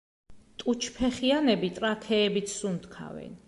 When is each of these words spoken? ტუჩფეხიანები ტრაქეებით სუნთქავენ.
ტუჩფეხიანები 0.63 1.71
ტრაქეებით 1.77 2.53
სუნთქავენ. 2.59 3.37